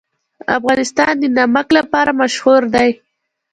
افغانستان 0.57 1.13
د 1.19 1.23
نمک 1.37 1.67
لپاره 1.77 2.11
مشهور 2.21 2.61
دی. 2.75 2.89